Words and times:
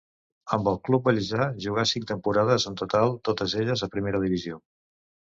Amb 0.55 0.67
el 0.69 0.77
club 0.87 1.09
vallesà 1.09 1.45
jugà 1.65 1.83
cinc 1.91 2.07
temporades 2.11 2.65
en 2.71 2.79
total, 2.79 3.13
totes 3.29 3.55
elles 3.61 3.85
a 3.89 3.91
primera 3.97 4.23
divisió. 4.25 4.59